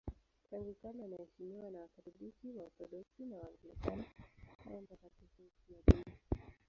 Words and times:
Tangu 0.51 0.73
kale 0.73 1.03
anaheshimiwa 1.03 1.71
na 1.71 1.79
Wakatoliki, 1.79 2.51
Waorthodoksi 2.53 3.25
na 3.25 3.37
Waanglikana 3.37 4.03
kama 4.63 4.81
mtakatifu 4.81 5.41
mfiadini. 5.53 6.03